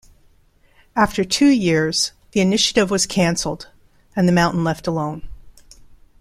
[0.95, 3.69] After two years the initiative was cancelled
[4.15, 5.29] and the mountain left alone.